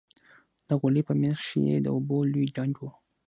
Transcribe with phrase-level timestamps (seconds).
[0.67, 2.87] د غولي په منځ کښې يې د اوبو لوى ډنډ و.